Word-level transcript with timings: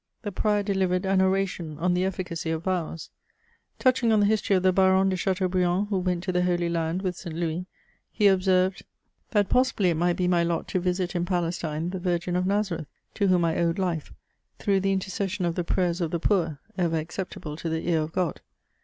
The 0.23 0.31
Prior 0.31 0.63
delivered 0.63 1.05
an 1.05 1.21
oration 1.21 1.77
on 1.77 1.93
the 1.93 2.03
efficacy 2.05 2.49
of 2.49 2.63
vows. 2.63 3.11
Touching 3.77 4.11
on 4.11 4.19
the 4.19 4.25
history 4.25 4.55
of 4.55 4.63
the 4.63 4.73
Baron 4.73 5.09
de 5.09 5.15
Chateaubriand, 5.15 5.89
who 5.89 5.99
went 5.99 6.23
to 6.23 6.31
the 6.31 6.41
Holy 6.41 6.69
Land 6.69 7.03
with 7.03 7.15
St. 7.15 7.35
Louis, 7.35 7.67
he 8.11 8.23
observed^ 8.25 8.81
that 9.29 9.47
possibly 9.47 9.91
it 9.91 9.93
might 9.93 10.15
CHATEAUBRUMD. 10.15 10.21
63 10.21 10.27
be 10.27 10.33
mj 10.47 10.47
lot 10.47 10.67
to 10.69 10.79
visit 10.79 11.15
in 11.15 11.25
Palestine 11.25 11.89
the 11.91 11.99
Virgin 11.99 12.35
of 12.35 12.47
Nazareth, 12.47 12.87
to 13.13 13.27
whom 13.27 13.45
I 13.45 13.57
owed 13.57 13.75
Ufe, 13.77 14.09
through 14.57 14.79
the 14.79 14.91
intercession 14.91 15.45
of 15.45 15.53
the 15.53 15.63
prayers 15.63 16.01
of 16.01 16.09
the 16.09 16.19
poor, 16.19 16.57
ever 16.79 16.97
acceptable 16.97 17.55
to 17.57 17.69
the 17.69 17.87
ear 17.87 18.01
of 18.01 18.11
Grod. 18.11 18.37